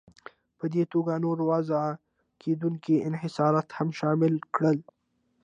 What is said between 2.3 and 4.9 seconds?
کېدونکي انحصارات هم شامل کړل.